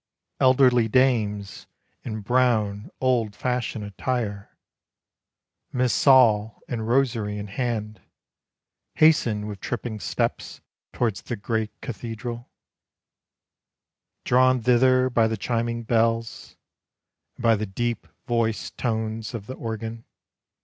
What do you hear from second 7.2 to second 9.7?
in hand, Hasten with